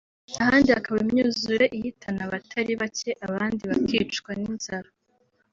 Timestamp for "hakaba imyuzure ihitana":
0.75-2.21